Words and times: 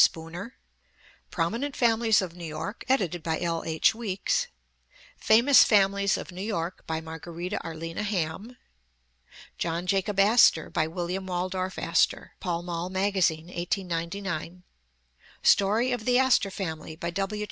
Spooner; 0.03 0.55
Prominent 1.29 1.75
Families 1.75 2.23
of 2.23 2.33
New 2.35 2.43
York, 2.43 2.83
edited 2.89 3.21
by 3.21 3.39
L. 3.39 3.61
H. 3.63 3.93
Weeks; 3.93 4.47
Famous 5.17 5.63
Families 5.63 6.17
of 6.17 6.31
New 6.31 6.41
York, 6.41 6.83
by 6.87 6.99
Margherita 6.99 7.59
Arlina 7.63 8.01
Hamm; 8.01 8.57
John 9.59 9.85
Jacob 9.85 10.19
As 10.19 10.49
tor, 10.49 10.71
by 10.71 10.87
William 10.87 11.27
Waldorf 11.27 11.77
Astor, 11.77 12.31
Pall 12.39 12.63
Mall 12.63 12.89
Magazine, 12.89 13.45
XII 13.49 13.53
FORE 13.83 13.83
WORD 13.83 13.95
1899; 13.97 14.63
Story 15.43 15.91
of 15.91 16.05
the 16.05 16.17
Astor 16.17 16.49
Family, 16.49 16.95
by 16.95 17.11
W. 17.11 17.39